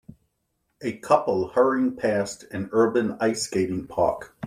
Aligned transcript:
A 0.81 0.97
couple 0.97 1.49
hurrying 1.49 1.95
past 1.95 2.45
an 2.49 2.69
urban 2.73 3.17
ice 3.21 3.43
skating 3.43 3.85
park. 3.85 4.35